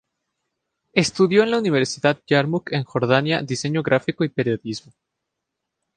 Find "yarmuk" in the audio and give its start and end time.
2.25-2.71